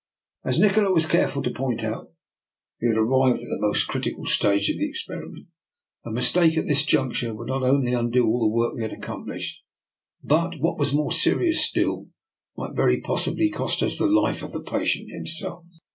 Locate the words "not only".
7.49-7.93